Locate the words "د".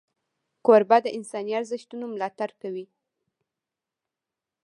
1.05-1.07